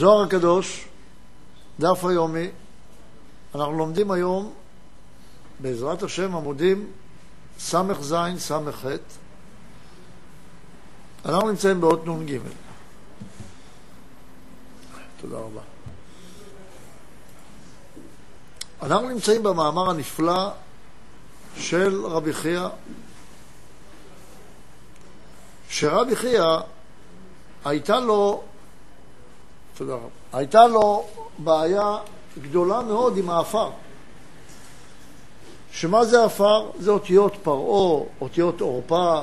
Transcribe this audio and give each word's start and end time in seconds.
זוהר 0.00 0.22
הקדוש, 0.22 0.88
דף 1.80 2.04
היומי, 2.04 2.50
אנחנו 3.54 3.72
לומדים 3.72 4.10
היום, 4.10 4.52
בעזרת 5.60 6.02
השם, 6.02 6.36
עמודים 6.36 6.90
ס"ז, 7.58 8.14
ס"ח. 8.38 8.84
אנחנו 11.24 11.50
נמצאים 11.50 11.80
באות 11.80 12.06
נ"ג. 12.06 12.38
תודה 15.20 15.36
רבה. 15.36 15.60
אנחנו 18.82 19.08
נמצאים 19.08 19.42
במאמר 19.42 19.90
הנפלא 19.90 20.50
של 21.56 22.06
רבי 22.06 22.32
חייא, 22.32 22.68
שרבי 25.68 26.16
חייא 26.16 26.58
הייתה 27.64 28.00
לו, 28.00 28.44
תודה 29.80 29.94
רבה, 29.94 30.08
הייתה 30.32 30.66
לו 30.66 31.06
בעיה 31.38 31.98
גדולה 32.42 32.82
מאוד 32.82 33.16
עם 33.16 33.30
האפר. 33.30 33.70
שמה 35.72 36.04
זה 36.04 36.24
עפר? 36.24 36.70
זה 36.78 36.90
אותיות 36.90 37.32
פרעה, 37.42 38.04
אותיות 38.20 38.60
עורפה, 38.60 39.22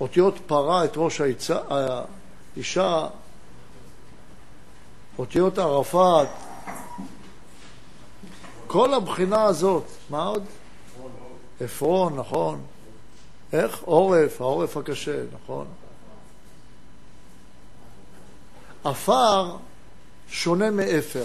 אותיות 0.00 0.34
פרה 0.46 0.84
את 0.84 0.92
ראש 0.96 1.20
האישה, 2.56 3.08
אותיות 5.18 5.58
ערפאת, 5.58 6.28
כל 8.66 8.94
הבחינה 8.94 9.42
הזאת, 9.42 9.84
מה 10.10 10.24
עוד? 10.24 10.44
עפרון, 11.60 12.16
נכון. 12.16 12.60
איך? 13.52 13.82
עורף, 13.82 14.40
העורף 14.40 14.76
הקשה, 14.76 15.22
נכון. 15.44 15.66
עפר 18.84 19.56
שונה 20.28 20.70
מאפר. 20.70 21.24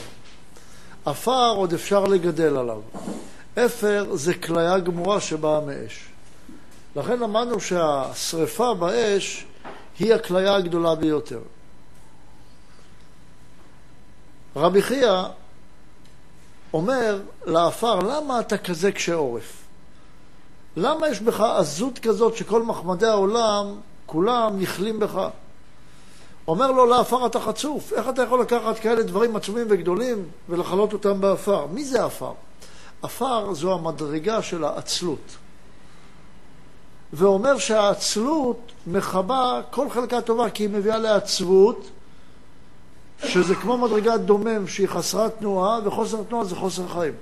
עפר 1.05 1.49
עוד 1.55 1.73
אפשר 1.73 2.05
לגדל 2.05 2.57
עליו. 2.57 2.81
אפר 3.65 4.15
זה 4.15 4.33
כליה 4.33 4.79
גמורה 4.79 5.21
שבאה 5.21 5.61
מאש. 5.61 6.05
לכן 6.95 7.19
למדנו 7.19 7.59
שהשריפה 7.59 8.73
באש 8.73 9.45
היא 9.99 10.13
הכליה 10.13 10.55
הגדולה 10.55 10.95
ביותר. 10.95 11.39
רבי 14.55 14.81
חייא 14.81 15.23
אומר 16.73 17.21
לעפר, 17.45 17.99
למה 17.99 18.39
אתה 18.39 18.57
כזה 18.57 18.91
קשה 18.91 19.13
עורף? 19.13 19.61
למה 20.77 21.07
יש 21.07 21.19
בך 21.19 21.39
עזות 21.39 21.99
כזאת 21.99 22.35
שכל 22.35 22.63
מחמדי 22.63 23.07
העולם, 23.07 23.75
כולם 24.05 24.59
נכלים 24.59 24.99
בך? 24.99 25.27
אומר 26.47 26.71
לו, 26.71 26.85
לעפר 26.85 27.25
אתה 27.25 27.39
חצוף, 27.39 27.93
איך 27.93 28.09
אתה 28.09 28.23
יכול 28.23 28.41
לקחת 28.41 28.79
כאלה 28.79 29.03
דברים 29.03 29.35
עצומים 29.35 29.67
וגדולים 29.69 30.25
ולכלות 30.49 30.93
אותם 30.93 31.21
בעפר? 31.21 31.65
מי 31.65 31.85
זה 31.85 32.05
עפר? 32.05 32.31
עפר 33.01 33.53
זו 33.53 33.73
המדרגה 33.73 34.41
של 34.41 34.63
העצלות. 34.63 35.37
ואומר 37.13 37.57
שהעצלות 37.57 38.71
מכבה 38.87 39.61
כל 39.71 39.89
חלקה 39.89 40.21
טובה 40.21 40.49
כי 40.49 40.63
היא 40.63 40.69
מביאה 40.69 40.97
לעצבות, 40.97 41.89
שזה 43.23 43.55
כמו 43.55 43.77
מדרגת 43.77 44.19
דומם 44.19 44.67
שהיא 44.67 44.87
חסרת 44.87 45.37
תנועה, 45.39 45.79
וחוסר 45.83 46.23
תנועה 46.23 46.43
זה 46.43 46.55
חוסר 46.55 46.87
חיים. 46.87 47.13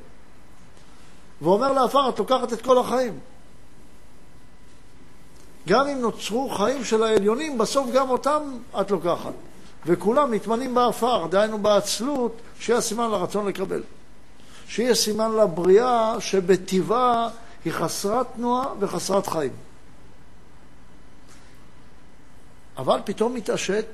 ואומר 1.42 1.72
לעפר, 1.72 2.10
את 2.10 2.20
לוקחת 2.20 2.54
את 2.54 2.62
כל 2.62 2.78
החיים. 2.78 3.20
גם 5.68 5.88
אם 5.88 6.02
נוצרו 6.02 6.50
חיים 6.50 6.84
של 6.84 7.04
העליונים, 7.04 7.58
בסוף 7.58 7.92
גם 7.92 8.10
אותם 8.10 8.42
את 8.82 8.92
לוקחת. 8.92 9.34
וכולם 9.86 10.34
נטמנים 10.34 10.76
בעפר, 10.76 11.28
דהיינו 11.28 11.58
בעצלות, 11.58 12.36
שיהיה 12.60 12.82
סימן 12.82 13.12
לרצון 13.12 13.46
לקבל. 13.48 13.84
שיהיה 14.68 14.96
סימן 14.96 15.32
לבריאה 15.32 16.16
שבטבעה 16.20 17.30
היא 17.66 17.74
חסרת 17.74 18.28
תנועה 18.36 18.66
וחסרת 18.80 19.28
חיים. 19.28 19.52
אבל 22.78 23.00
פתאום 23.06 23.34
מתעשת, 23.34 23.86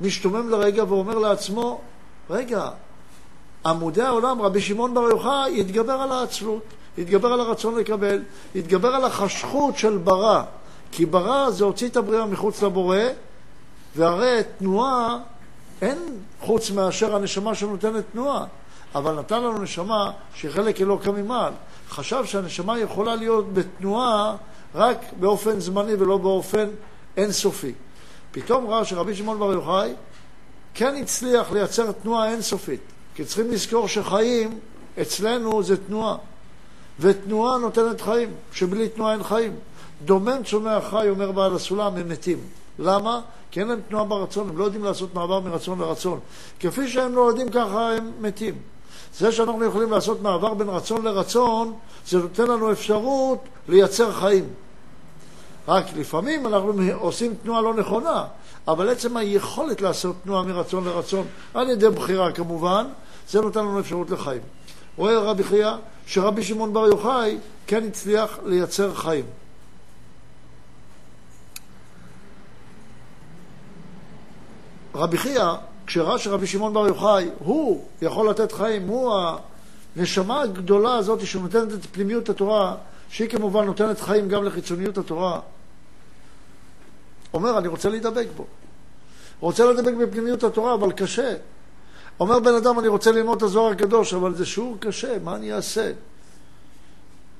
משתומם 0.00 0.48
לרגע 0.50 0.84
ואומר 0.88 1.18
לעצמו, 1.18 1.80
רגע, 2.30 2.68
עמודי 3.66 4.02
העולם, 4.02 4.42
רבי 4.42 4.60
שמעון 4.60 4.94
בר 4.94 5.08
יוחאי, 5.10 5.60
יתגבר 5.60 5.92
על 5.92 6.12
העצלות, 6.12 6.64
יתגבר 6.98 7.32
על 7.32 7.40
הרצון 7.40 7.74
לקבל, 7.74 8.22
יתגבר 8.54 8.94
על 8.94 9.04
החשכות 9.04 9.78
של 9.78 9.98
ברא. 9.98 10.42
כי 10.96 11.06
ברא 11.06 11.50
זה 11.50 11.64
הוציא 11.64 11.88
את 11.88 11.96
הבריאה 11.96 12.26
מחוץ 12.26 12.62
לבורא, 12.62 12.98
והרי 13.96 14.40
תנועה 14.58 15.18
אין 15.82 15.98
חוץ 16.40 16.70
מאשר 16.70 17.16
הנשמה 17.16 17.54
שנותנת 17.54 18.04
תנועה. 18.12 18.44
אבל 18.94 19.18
נתן 19.18 19.38
לנו 19.38 19.58
נשמה 19.58 20.10
שהיא 20.34 20.50
חלק 20.50 20.80
אלוקא 20.80 21.10
ממעל. 21.10 21.52
חשב 21.88 22.24
שהנשמה 22.24 22.78
יכולה 22.78 23.16
להיות 23.16 23.54
בתנועה 23.54 24.36
רק 24.74 24.98
באופן 25.20 25.60
זמני 25.60 25.94
ולא 25.94 26.18
באופן 26.18 26.68
אינסופי. 27.16 27.72
פתאום 28.32 28.66
ראה 28.66 28.84
שרבי 28.84 29.14
שמעון 29.14 29.38
בר 29.38 29.52
יוחאי 29.52 29.92
כן 30.74 30.94
הצליח 30.96 31.52
לייצר 31.52 31.92
תנועה 31.92 32.30
אינסופית. 32.30 32.80
כי 33.14 33.24
צריכים 33.24 33.50
לזכור 33.50 33.88
שחיים 33.88 34.58
אצלנו 35.00 35.62
זה 35.62 35.76
תנועה. 35.76 36.16
ותנועה 37.00 37.58
נותנת 37.58 38.00
חיים, 38.00 38.28
שבלי 38.52 38.88
תנועה 38.88 39.12
אין 39.12 39.22
חיים. 39.22 39.52
דומם 40.04 40.42
צומח 40.44 40.84
חי, 40.90 41.08
אומר 41.08 41.32
בעל 41.32 41.54
הסולם, 41.54 41.96
הם 41.96 42.08
מתים. 42.08 42.38
למה? 42.78 43.20
כי 43.50 43.60
אין 43.60 43.68
להם 43.68 43.80
תנועה 43.88 44.04
ברצון, 44.04 44.48
הם 44.48 44.58
לא 44.58 44.64
יודעים 44.64 44.84
לעשות 44.84 45.14
מעבר 45.14 45.40
מרצון 45.40 45.78
לרצון. 45.78 46.20
כפי 46.60 46.88
שהם 46.88 47.14
לא 47.14 47.28
יודעים 47.28 47.48
ככה 47.48 47.92
הם 47.92 48.12
מתים. 48.20 48.54
זה 49.18 49.32
שאנחנו 49.32 49.64
יכולים 49.64 49.90
לעשות 49.90 50.22
מעבר 50.22 50.54
בין 50.54 50.68
רצון 50.68 51.04
לרצון, 51.04 51.74
זה 52.06 52.18
נותן 52.18 52.46
לנו 52.46 52.72
אפשרות 52.72 53.44
לייצר 53.68 54.12
חיים. 54.12 54.44
רק 55.68 55.84
לפעמים 55.96 56.46
אנחנו 56.46 56.72
עושים 56.94 57.34
תנועה 57.42 57.62
לא 57.62 57.74
נכונה, 57.74 58.24
אבל 58.68 58.88
עצם 58.88 59.16
היכולת 59.16 59.80
לעשות 59.80 60.16
תנועה 60.24 60.42
מרצון 60.42 60.84
לרצון, 60.84 61.26
על 61.54 61.70
ידי 61.70 61.88
בחירה 61.88 62.32
כמובן, 62.32 62.86
זה 63.28 63.40
נותן 63.40 63.60
לנו 63.60 63.80
אפשרות 63.80 64.10
לחיים. 64.10 64.42
רואה 64.96 65.18
רבי 65.18 65.44
חייא 65.44 65.72
שרבי 66.06 66.42
שמעון 66.42 66.72
בר 66.72 66.86
יוחאי 66.86 67.38
כן 67.66 67.84
הצליח 67.86 68.38
לייצר 68.44 68.94
חיים. 68.94 69.24
רבי 74.94 75.18
חייא, 75.18 75.52
כשראה 75.86 76.18
שרבי 76.18 76.46
שמעון 76.46 76.74
בר 76.74 76.86
יוחאי, 76.86 77.30
הוא 77.38 77.84
יכול 78.02 78.30
לתת 78.30 78.52
חיים, 78.52 78.88
הוא 78.88 79.14
הנשמה 79.96 80.42
הגדולה 80.42 80.96
הזאת 80.96 81.26
שנותנת 81.26 81.72
את 81.72 81.86
פנימיות 81.92 82.28
התורה, 82.28 82.76
שהיא 83.08 83.28
כמובן 83.28 83.64
נותנת 83.64 84.00
חיים 84.00 84.28
גם 84.28 84.44
לחיצוניות 84.44 84.98
התורה, 84.98 85.40
אומר, 87.34 87.58
אני 87.58 87.68
רוצה 87.68 87.88
להידבק 87.88 88.26
בו. 88.36 88.46
רוצה 89.40 89.64
להידבק 89.64 89.94
בפנימיות 89.94 90.44
התורה, 90.44 90.74
אבל 90.74 90.92
קשה. 90.92 91.34
אומר 92.20 92.40
בן 92.40 92.54
אדם, 92.54 92.78
אני 92.78 92.88
רוצה 92.88 93.12
ללמוד 93.12 93.36
את 93.36 93.42
הזוהר 93.42 93.72
הקדוש, 93.72 94.14
אבל 94.14 94.34
זה 94.34 94.46
שיעור 94.46 94.76
קשה, 94.80 95.16
מה 95.24 95.36
אני 95.36 95.52
אעשה? 95.52 95.92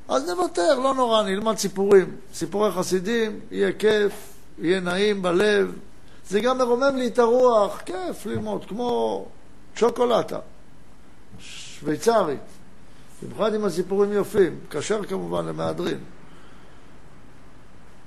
אז 0.09 0.29
נוותר, 0.29 0.79
לא 0.79 0.95
נורא, 0.95 1.23
נלמד 1.23 1.59
סיפורים. 1.59 2.17
סיפורי 2.35 2.73
חסידים, 2.73 3.41
יהיה 3.51 3.73
כיף, 3.73 4.13
יהיה 4.59 4.81
נעים 4.81 5.23
בלב, 5.23 5.73
זה 6.29 6.41
גם 6.41 6.59
מרומם 6.59 6.97
לי 6.97 7.07
את 7.07 7.19
הרוח, 7.19 7.81
כיף 7.81 8.27
ללמוד, 8.27 8.65
כמו 8.65 9.27
שוקולטה, 9.77 10.39
שוויצרית, 11.39 12.41
במיוחד 13.23 13.55
עם 13.55 13.65
הסיפורים 13.65 14.13
יפים, 14.13 14.59
כשר 14.71 15.05
כמובן 15.05 15.47
למהדרין. 15.47 15.99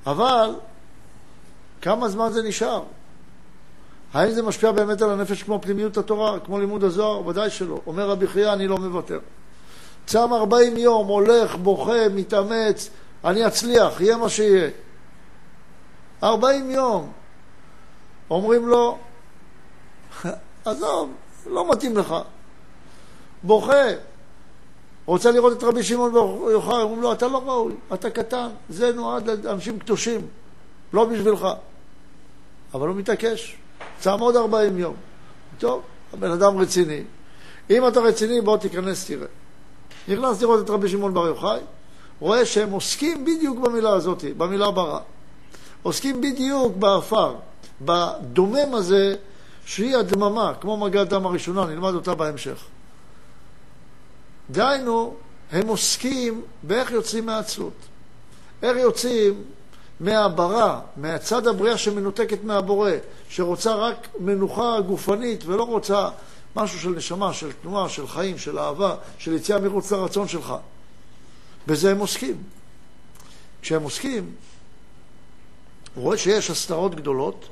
אבל 0.05 0.55
כמה 1.81 2.09
זמן 2.09 2.31
זה 2.31 2.43
נשאר? 2.43 2.83
האם 4.13 4.31
זה 4.31 4.43
משפיע 4.43 4.71
באמת 4.71 5.01
על 5.01 5.09
הנפש 5.09 5.43
כמו 5.43 5.61
פנימיות 5.61 5.97
התורה, 5.97 6.39
כמו 6.39 6.59
לימוד 6.59 6.83
הזוהר? 6.83 7.27
ודאי 7.27 7.49
שלא. 7.49 7.79
אומר 7.87 8.09
רבי 8.09 8.27
חייא, 8.27 8.53
אני 8.53 8.67
לא 8.67 8.77
מוותר. 8.77 9.19
צם 10.05 10.33
ארבעים 10.33 10.77
יום, 10.77 11.07
הולך, 11.07 11.55
בוכה, 11.55 12.09
מתאמץ, 12.15 12.89
אני 13.25 13.47
אצליח, 13.47 14.01
יהיה 14.01 14.17
מה 14.17 14.29
שיהיה. 14.29 14.69
ארבעים 16.23 16.71
יום. 16.71 17.11
אומרים 18.29 18.68
לו, 18.68 18.97
עזוב, 20.65 21.12
לא 21.47 21.71
מתאים 21.71 21.97
לך. 21.97 22.15
בוכה. 23.44 23.88
רוצה 25.06 25.31
לראות 25.31 25.57
את 25.57 25.63
רבי 25.63 25.83
שמעון 25.83 26.13
בר 26.13 26.51
יוחאי, 26.51 26.81
אומרים 26.81 27.01
לו, 27.01 27.13
אתה 27.13 27.27
לא 27.27 27.38
ראוי, 27.38 27.74
אתה 27.94 28.09
קטן, 28.09 28.47
זה 28.69 28.94
נועד 28.94 29.29
לאנשים 29.29 29.79
קדושים, 29.79 30.27
לא 30.94 31.06
בשבילך. 31.06 31.47
אבל 32.74 32.88
הוא 32.88 32.95
מתעקש, 32.95 33.57
צם 34.00 34.19
עוד 34.19 34.35
40 34.35 34.77
יום. 34.77 34.95
טוב, 35.57 35.81
הבן 36.13 36.31
אדם 36.31 36.57
רציני. 36.57 37.03
אם 37.69 37.88
אתה 37.88 38.00
רציני, 38.00 38.41
בוא 38.41 38.57
תיכנס, 38.57 39.06
תראה. 39.06 39.27
נכנס 40.07 40.41
לראות 40.41 40.65
את 40.65 40.69
רבי 40.69 40.89
שמעון 40.89 41.13
בר 41.13 41.27
יוחאי, 41.27 41.59
רואה 42.19 42.45
שהם 42.45 42.71
עוסקים 42.71 43.25
בדיוק 43.25 43.59
במילה 43.59 43.89
הזאת, 43.89 44.23
במילה 44.38 44.71
ברא. 44.71 45.00
עוסקים 45.83 46.21
בדיוק 46.21 46.75
בעפר. 46.75 47.35
בדומם 47.81 48.74
הזה 48.74 49.15
שהיא 49.65 49.97
הדממה, 49.97 50.53
כמו 50.62 50.77
מגע 50.77 51.03
דם 51.03 51.25
הראשונה, 51.25 51.65
נלמד 51.65 51.94
אותה 51.94 52.15
בהמשך. 52.15 52.65
דהיינו, 54.50 55.15
הם 55.51 55.68
עוסקים 55.68 56.41
באיך 56.63 56.91
יוצאים 56.91 57.25
מהעצלות. 57.25 57.74
איך 58.62 58.77
יוצאים 58.77 59.44
מהברא, 60.00 60.79
מהצד 60.97 61.47
הבריאה 61.47 61.77
שמנותקת 61.77 62.44
מהבורא, 62.44 62.91
שרוצה 63.29 63.75
רק 63.75 64.07
מנוחה 64.19 64.81
גופנית 64.81 65.45
ולא 65.45 65.63
רוצה 65.63 66.09
משהו 66.56 66.80
של 66.80 66.89
נשמה, 66.89 67.33
של 67.33 67.51
תנועה, 67.51 67.89
של 67.89 68.07
חיים, 68.07 68.38
של 68.38 68.59
אהבה, 68.59 68.95
של 69.18 69.33
יציאה 69.33 69.59
מחוץ 69.59 69.91
לרצון 69.91 70.27
שלך. 70.27 70.53
בזה 71.68 71.91
הם 71.91 72.00
עוסקים. 72.00 72.44
כשהם 73.62 73.83
עוסקים, 73.83 74.31
הוא 75.95 76.03
רואה 76.03 76.18
שיש 76.18 76.50
הסתרות 76.50 76.95
גדולות, 76.95 77.45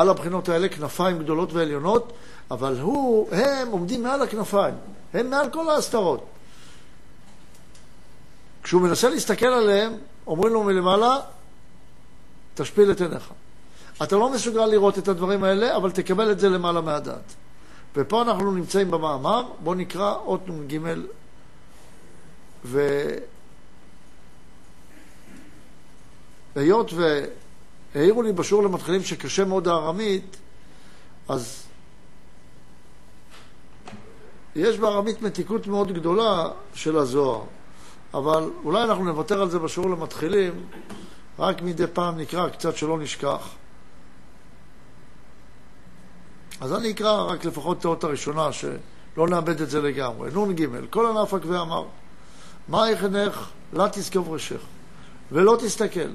על 0.00 0.08
הבחינות 0.08 0.48
האלה 0.48 0.68
כנפיים 0.68 1.18
גדולות 1.18 1.52
ועליונות, 1.52 2.12
אבל 2.50 2.80
הוא, 2.80 3.28
הם 3.32 3.68
עומדים 3.68 4.02
מעל 4.02 4.22
הכנפיים, 4.22 4.74
הם 5.14 5.30
מעל 5.30 5.50
כל 5.50 5.70
ההסתרות. 5.70 6.26
כשהוא 8.62 8.82
מנסה 8.82 9.08
להסתכל 9.08 9.46
עליהם, 9.46 9.92
אומרים 10.26 10.52
לו 10.52 10.62
מלמעלה, 10.64 11.20
תשפיל 12.54 12.90
את 12.90 13.00
עיניך. 13.00 13.30
אתה 14.02 14.16
לא 14.16 14.32
מסוגל 14.32 14.66
לראות 14.66 14.98
את 14.98 15.08
הדברים 15.08 15.44
האלה, 15.44 15.76
אבל 15.76 15.90
תקבל 15.90 16.30
את 16.30 16.40
זה 16.40 16.48
למעלה 16.48 16.80
מהדעת. 16.80 17.34
ופה 17.96 18.22
אנחנו 18.22 18.52
נמצאים 18.52 18.90
במאמר, 18.90 19.42
בואו 19.62 19.74
נקרא 19.74 20.14
אות 20.14 20.48
נ"ג 20.48 20.78
ו... 22.64 23.04
היות 26.54 26.92
והעירו 27.98 28.22
לי 28.22 28.32
בשיעור 28.32 28.62
למתחילים 28.62 29.02
שקשה 29.02 29.44
מאוד 29.44 29.68
הארמית, 29.68 30.36
אז 31.28 31.66
יש 34.56 34.78
בארמית 34.78 35.22
מתיקות 35.22 35.66
מאוד 35.66 35.92
גדולה 35.92 36.48
של 36.74 36.96
הזוהר, 36.96 37.42
אבל 38.14 38.50
אולי 38.64 38.82
אנחנו 38.82 39.04
נוותר 39.04 39.42
על 39.42 39.50
זה 39.50 39.58
בשיעור 39.58 39.90
למתחילים, 39.90 40.66
רק 41.38 41.62
מדי 41.62 41.86
פעם 41.92 42.18
נקרא 42.18 42.48
קצת 42.48 42.76
שלא 42.76 42.98
נשכח. 42.98 43.48
אז 46.60 46.72
אני 46.72 46.90
אקרא 46.90 47.22
רק 47.22 47.44
לפחות 47.44 47.78
את 47.78 47.84
האות 47.84 48.04
הראשונה, 48.04 48.52
שלא 48.52 49.28
נאבד 49.28 49.60
את 49.60 49.70
זה 49.70 49.82
לגמרי. 49.82 50.30
נ"ג, 50.30 50.66
כל 50.90 51.06
ענף 51.06 51.34
עקבי 51.34 51.56
אמר, 51.56 51.84
מה 52.68 52.90
יחנך, 52.90 53.50
לה 53.72 53.88
תזכוב 53.88 54.32
ראשך, 54.32 54.60
ולא 55.32 55.56
תסתכל. 55.60 56.10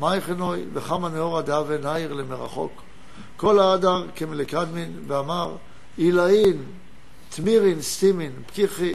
מה 0.00 0.16
יחנוי, 0.16 0.64
וכמה 0.72 1.08
נאורה 1.08 1.42
דאבה 1.42 1.78
נאיר 1.78 2.12
למרחוק. 2.12 2.82
כל 3.36 3.58
האדר 3.58 4.04
כמלקדמין, 4.16 5.04
ואמר, 5.06 5.56
אילאין, 5.98 6.64
תמירין, 7.28 7.82
סטימין, 7.82 8.32
פקיחי, 8.46 8.92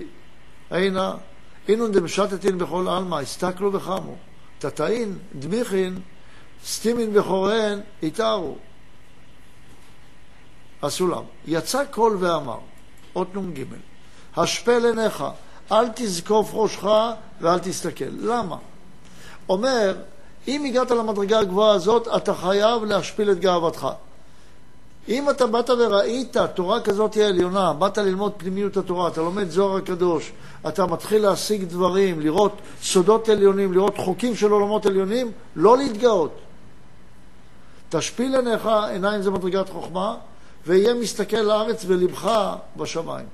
עינה, 0.69 1.13
אינון 1.67 1.91
דמשתתין 1.91 2.57
בכל 2.57 2.87
עלמא, 2.87 3.15
הסתכלו 3.15 3.73
וחמו. 3.73 4.15
תתאין, 4.59 5.17
דמיכין, 5.39 5.99
סטימין 6.65 7.13
בכוריהן, 7.13 7.79
התארו. 8.03 8.55
הסולם. 10.83 11.23
יצא 11.47 11.85
קול 11.85 12.17
ואמר, 12.19 12.59
אות 13.15 13.35
נ"ג, 13.35 13.63
השפל 14.35 14.85
עיניך, 14.85 15.23
אל 15.71 15.89
תזקוף 15.95 16.49
ראשך 16.53 16.83
ואל 17.41 17.59
תסתכל. 17.59 18.05
למה? 18.09 18.57
אומר, 19.49 19.95
אם 20.47 20.65
הגעת 20.65 20.92
למדרגה 20.92 21.39
הגבוהה 21.39 21.74
הזאת, 21.74 22.07
אתה 22.15 22.33
חייב 22.33 22.83
להשפיל 22.83 23.31
את 23.31 23.39
גאוותך. 23.39 23.88
אם 25.09 25.30
אתה 25.30 25.47
באת 25.47 25.69
וראית 25.69 26.38
תורה 26.53 26.81
כזאת 26.81 27.13
היא 27.13 27.24
עליונה, 27.24 27.74
באת 27.74 27.97
ללמוד 27.97 28.33
פנימיות 28.38 28.77
התורה, 28.77 29.07
אתה 29.07 29.21
לומד 29.21 29.50
זוהר 29.50 29.77
הקדוש, 29.77 30.31
אתה 30.68 30.86
מתחיל 30.86 31.21
להשיג 31.21 31.63
דברים, 31.63 32.19
לראות 32.19 32.51
סודות 32.81 33.30
עליונים, 33.30 33.74
לראות 33.74 33.97
חוקים 33.97 34.36
של 34.36 34.51
עולמות 34.51 34.86
עליונים, 34.86 35.31
לא 35.56 35.77
להתגאות. 35.77 36.31
תשפיל 37.89 38.36
עיניך, 38.36 38.69
עיניים 38.89 39.21
זה 39.21 39.31
מדרגת 39.31 39.69
חוכמה, 39.69 40.15
ויהיה 40.68 40.94
מסתכל 40.94 41.38
לארץ 41.38 41.83
ולבך 41.88 42.56
בשמיים. 42.77 43.25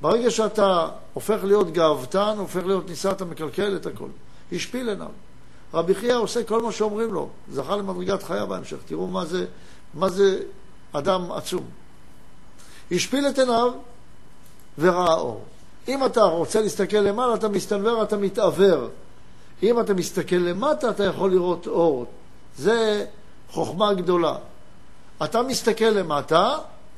ברגע 0.00 0.30
שאתה 0.30 0.88
הופך 1.12 1.44
להיות 1.44 1.72
גאוותן, 1.72 2.34
הופך 2.38 2.66
להיות 2.66 2.88
נישא, 2.88 3.10
אתה 3.10 3.24
מקלקל 3.24 3.76
את 3.76 3.86
הכל. 3.86 4.08
השפיל 4.52 4.88
עיניו. 4.88 5.06
רבי 5.74 5.94
חייא 5.94 6.14
עושה 6.14 6.44
כל 6.44 6.62
מה 6.62 6.72
שאומרים 6.72 7.14
לו, 7.14 7.28
זכה 7.52 7.76
למדרגת 7.76 8.22
חיה 8.22 8.46
בהמשך. 8.46 8.76
תראו 8.86 9.06
מה 9.06 9.24
זה, 9.24 9.46
מה 9.94 10.08
זה 10.08 10.42
אדם 10.92 11.32
עצום. 11.32 11.64
השפיל 12.90 13.28
את 13.28 13.38
עיניו 13.38 13.72
וראה 14.78 15.14
אור. 15.14 15.44
אם 15.88 16.04
אתה 16.04 16.22
רוצה 16.22 16.60
להסתכל 16.60 16.96
למעלה, 16.96 17.34
אתה 17.34 17.48
מסתנוור, 17.48 18.02
אתה 18.02 18.16
מתעוור. 18.16 18.88
אם 19.62 19.80
אתה 19.80 19.94
מסתכל 19.94 20.36
למטה, 20.36 20.90
אתה 20.90 21.04
יכול 21.04 21.30
לראות 21.30 21.66
אור. 21.66 22.06
זה 22.56 23.06
חוכמה 23.50 23.94
גדולה. 23.94 24.36
אתה 25.24 25.42
מסתכל 25.42 25.84
למטה, 25.84 26.54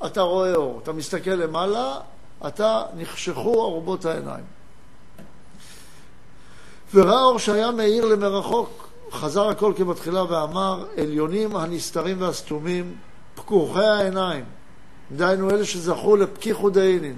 אתה 0.06 0.20
רואה 0.20 0.54
אור. 0.54 0.80
אתה 0.82 0.92
מסתכל 0.92 1.30
למעלה, 1.30 1.98
אתה 2.46 2.82
נחשכו 2.96 3.62
ארובות 3.62 4.04
העיניים. 4.04 4.44
וראה 6.94 7.22
אור 7.22 7.38
שהיה 7.38 7.70
מאיר 7.70 8.04
למרחוק. 8.04 8.88
חזר 9.12 9.48
הכל 9.48 9.72
כבתחילה 9.76 10.24
ואמר, 10.32 10.84
עליונים 10.96 11.56
הנסתרים 11.56 12.20
והסתומים, 12.20 12.94
פקוחי 13.34 13.84
העיניים. 13.84 14.44
דהיינו 15.16 15.50
אלה 15.50 15.64
שזכו 15.64 16.16
לפקיחו 16.16 16.70
דאינין, 16.70 17.16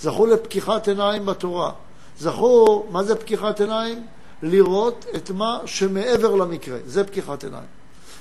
זכו 0.00 0.26
לפקיחת 0.26 0.88
עיניים 0.88 1.26
בתורה. 1.26 1.72
זכו, 2.18 2.86
מה 2.90 3.04
זה 3.04 3.16
פקיחת 3.16 3.60
עיניים? 3.60 4.06
לראות 4.42 5.06
את 5.16 5.30
מה 5.30 5.58
שמעבר 5.66 6.34
למקרה. 6.34 6.78
זה 6.86 7.04
פקיחת 7.04 7.44
עיניים. 7.44 7.66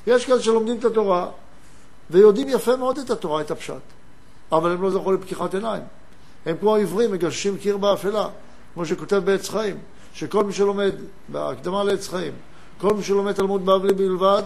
יש 0.07 0.25
כאלה 0.25 0.41
שלומדים 0.41 0.79
את 0.79 0.85
התורה 0.85 1.27
ויודעים 2.09 2.49
יפה 2.49 2.75
מאוד 2.75 2.97
את 2.97 3.09
התורה, 3.09 3.41
את 3.41 3.51
הפשט, 3.51 3.81
אבל 4.51 4.71
הם 4.71 4.81
לא 4.81 4.91
זכו 4.91 5.11
לפקיחת 5.11 5.53
עיניים. 5.53 5.83
הם 6.45 6.57
כמו 6.57 6.75
עיוורים, 6.75 7.11
מגששים 7.11 7.57
קיר 7.57 7.77
באפלה, 7.77 8.27
כמו 8.73 8.85
שכותב 8.85 9.17
בעץ 9.17 9.49
חיים. 9.49 9.77
שכל 10.13 10.43
מי 10.43 10.53
שלומד, 10.53 10.91
בהקדמה 11.29 11.83
לעץ 11.83 12.07
חיים, 12.07 12.33
כל 12.77 12.93
מי 12.93 13.03
שלומד 13.03 13.31
תלמוד 13.31 13.65
בבלי 13.65 13.93
בלבד, 13.93 14.43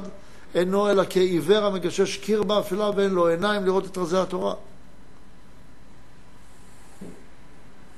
אינו 0.56 0.90
אלא 0.92 1.04
כעיוור 1.10 1.66
המגשש 1.66 2.18
קיר 2.18 2.44
באפלה 2.44 2.90
ואין 2.96 3.12
לו 3.12 3.28
עיניים 3.28 3.66
לראות 3.66 3.86
את 3.86 3.98
רזי 3.98 4.18
התורה. 4.18 4.54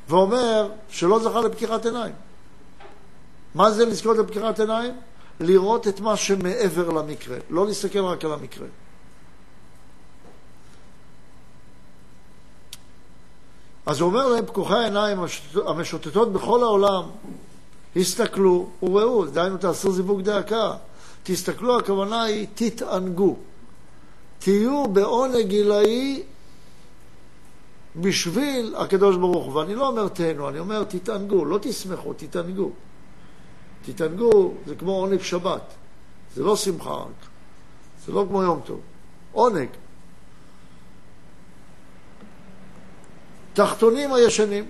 ואומר 0.10 0.70
שלא 0.90 1.20
זכה 1.20 1.42
לפקיחת 1.42 1.86
עיניים. 1.86 2.14
מה 3.56 3.72
זה 3.72 3.86
לזכות 3.86 4.18
לפקיחת 4.18 4.60
עיניים? 4.60 4.94
לראות 5.40 5.88
את 5.88 6.00
מה 6.00 6.18
שמעבר 6.18 6.90
למקרה, 6.90 7.38
לא 7.50 7.68
להסתכל 7.68 8.00
רק 8.00 8.26
על 8.26 8.34
המקרה. 8.34 8.68
אז 13.86 14.00
הוא 14.00 14.10
אומר 14.10 14.28
להם, 14.28 14.46
פקוחי 14.46 14.74
העיניים 14.74 15.18
המשוטטות 15.68 16.34
בכל 16.34 16.64
העולם, 16.64 17.04
הסתכלו 17.96 18.70
וראו, 18.84 19.26
דהיינו 19.26 19.58
תעשו 19.58 19.92
זיווג 19.92 20.22
דאקה. 20.22 20.74
תסתכלו, 21.24 21.80
הכוונה 21.80 22.24
היא 22.24 22.48
תתענגו. 22.56 23.36
תהיו 24.40 24.88
בעונג 24.88 25.52
עילאי 25.52 26.24
בשביל 27.96 28.76
הקדוש 28.78 29.16
ברוך 29.16 29.46
הוא. 29.46 29.54
ואני 29.54 29.76
לא 29.76 29.88
אומר 29.88 30.08
תהנו, 30.08 30.50
אני 30.50 30.60
אומר 30.60 30.84
תתענגו, 30.84 31.46
לא 31.46 31.60
תשמחו, 31.62 32.14
תתענגו. 32.14 32.72
תתענגו 33.86 34.54
זה 34.66 34.76
כמו 34.76 34.92
עונג 34.92 35.22
שבת, 35.22 35.74
זה 36.36 36.44
לא 36.44 36.56
שמחה 36.56 36.94
רק, 36.94 37.28
זה 38.06 38.12
לא 38.12 38.26
כמו 38.30 38.44
יום 38.44 38.60
טוב, 38.66 38.80
עונג. 39.32 39.70
תחתונים 43.54 44.14
הישנים. 44.14 44.66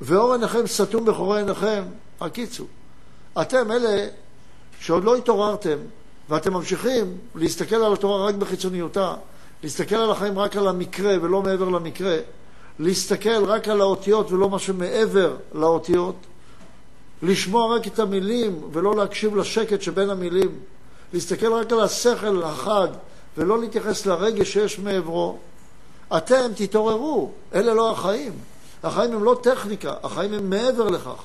ואור 0.00 0.32
עיניכם 0.32 0.66
סתום 0.66 1.04
בחורי 1.04 1.38
עיניכם, 1.38 1.82
הקיצו. 2.20 2.64
אתם 3.40 3.72
אלה 3.72 4.08
שעוד 4.80 5.04
לא 5.04 5.16
התעוררתם, 5.16 5.78
ואתם 6.28 6.52
ממשיכים 6.52 7.18
להסתכל 7.34 7.76
על 7.76 7.92
התורה 7.92 8.26
רק 8.26 8.34
בחיצוניותה, 8.34 9.14
להסתכל 9.62 9.96
על 9.96 10.10
החיים 10.10 10.38
רק 10.38 10.56
על 10.56 10.68
המקרה 10.68 11.14
ולא 11.22 11.42
מעבר 11.42 11.68
למקרה, 11.68 12.16
להסתכל 12.78 13.44
רק 13.44 13.68
על 13.68 13.80
האותיות 13.80 14.32
ולא 14.32 14.50
מה 14.50 14.58
שמעבר 14.58 15.36
לאותיות, 15.52 16.16
לשמוע 17.22 17.76
רק 17.76 17.86
את 17.86 17.98
המילים 17.98 18.60
ולא 18.72 18.96
להקשיב 18.96 19.36
לשקט 19.36 19.82
שבין 19.82 20.10
המילים, 20.10 20.58
להסתכל 21.12 21.52
רק 21.52 21.72
על 21.72 21.80
השכל 21.80 22.42
החד 22.42 22.88
ולא 23.36 23.60
להתייחס 23.60 24.06
לרגש 24.06 24.52
שיש 24.52 24.78
מעברו, 24.78 25.38
אתם 26.16 26.46
תתעוררו, 26.56 27.30
אלה 27.54 27.74
לא 27.74 27.90
החיים. 27.90 28.32
החיים 28.82 29.12
הם 29.12 29.24
לא 29.24 29.40
טכניקה, 29.42 29.94
החיים 30.02 30.32
הם 30.32 30.50
מעבר 30.50 30.88
לכך. 30.88 31.22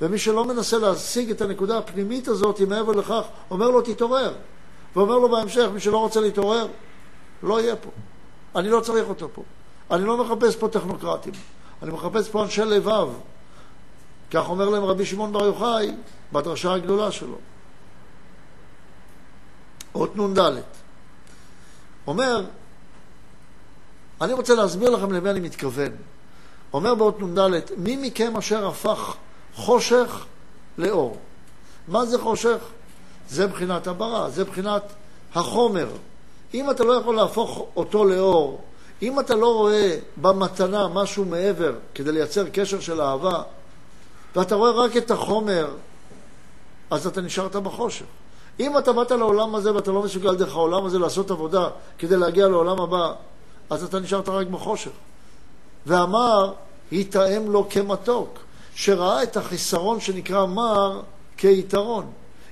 ומי 0.00 0.18
שלא 0.18 0.44
מנסה 0.44 0.78
להשיג 0.78 1.30
את 1.30 1.40
הנקודה 1.40 1.78
הפנימית 1.78 2.28
הזאת 2.28 2.60
מעבר 2.60 2.92
לכך, 2.92 3.22
אומר 3.50 3.70
לו 3.70 3.80
תתעורר. 3.80 4.34
ואומר 4.96 5.18
לו 5.18 5.28
בהמשך, 5.28 5.66
מי 5.74 5.80
שלא 5.80 5.98
רוצה 5.98 6.20
להתעורר, 6.20 6.66
לא 7.42 7.60
יהיה 7.60 7.76
פה. 7.76 7.90
אני 8.56 8.68
לא 8.68 8.80
צריך 8.80 9.08
אותו 9.08 9.28
פה. 9.34 9.42
אני 9.90 10.04
לא 10.04 10.24
מחפש 10.24 10.56
פה 10.56 10.68
טכנוקרטים, 10.68 11.32
אני 11.82 11.90
מחפש 11.90 12.28
פה 12.28 12.42
אנשי 12.42 12.64
לבב. 12.64 13.08
כך 14.30 14.48
אומר 14.48 14.68
להם 14.68 14.84
רבי 14.84 15.06
שמעון 15.06 15.32
בר 15.32 15.44
יוחאי 15.44 15.92
בדרשה 16.32 16.72
הגדולה 16.72 17.12
שלו. 17.12 17.36
אות 19.94 20.16
נ"ד. 20.16 20.38
אומר, 22.06 22.44
אני 24.20 24.32
רוצה 24.32 24.54
להסביר 24.54 24.90
לכם 24.90 25.12
למי 25.12 25.30
אני 25.30 25.40
מתכוון. 25.40 25.92
אומר 26.74 26.94
באות 26.94 27.22
נ"ד, 27.22 27.60
מי 27.76 27.96
מכם 27.96 28.36
אשר 28.36 28.66
הפך 28.66 29.14
חושך 29.54 30.24
לאור? 30.78 31.16
מה 31.88 32.06
זה 32.06 32.18
חושך? 32.18 32.58
זה 33.28 33.46
מבחינת 33.46 33.86
הברא, 33.86 34.28
זה 34.28 34.44
מבחינת 34.44 34.82
החומר. 35.34 35.88
אם 36.54 36.70
אתה 36.70 36.84
לא 36.84 36.92
יכול 36.92 37.14
להפוך 37.16 37.66
אותו 37.76 38.04
לאור, 38.04 38.60
אם 39.02 39.20
אתה 39.20 39.34
לא 39.34 39.54
רואה 39.54 39.98
במתנה 40.16 40.88
משהו 40.88 41.24
מעבר 41.24 41.72
כדי 41.94 42.12
לייצר 42.12 42.48
קשר 42.48 42.80
של 42.80 43.00
אהבה, 43.00 43.42
ואתה 44.36 44.54
רואה 44.54 44.70
רק 44.70 44.96
את 44.96 45.10
החומר, 45.10 45.74
אז 46.90 47.06
אתה 47.06 47.20
נשארת 47.20 47.56
בחושך. 47.56 48.04
אם 48.60 48.78
אתה 48.78 48.92
באת 48.92 49.10
לעולם 49.10 49.54
הזה 49.54 49.74
ואתה 49.74 49.90
לא 49.90 50.02
מסוגל 50.02 50.34
דרך 50.34 50.54
העולם 50.54 50.84
הזה 50.84 50.98
לעשות 50.98 51.30
עבודה 51.30 51.68
כדי 51.98 52.16
להגיע 52.16 52.48
לעולם 52.48 52.80
הבא, 52.80 53.12
אז 53.70 53.84
אתה 53.84 54.00
נשארת 54.00 54.28
רק 54.28 54.46
בחושך. 54.46 54.90
ואמר, 55.86 56.52
יתאם 56.92 57.50
לו 57.50 57.66
כמתוק, 57.70 58.38
שראה 58.74 59.22
את 59.22 59.36
החיסרון 59.36 60.00
שנקרא 60.00 60.46
מר 60.46 61.02
כיתרון. 61.36 62.06